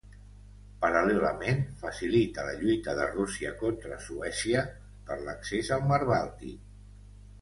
Paral·lelament 0.85 1.59
facilita 1.81 2.45
la 2.49 2.55
lluita 2.61 2.95
de 3.01 3.05
Rússia 3.11 3.53
contra 3.61 3.99
Suècia 4.07 4.65
per 5.11 5.19
l'accés 5.29 5.71
al 5.77 5.89
Mar 5.93 6.05
Bàltic. 6.15 6.61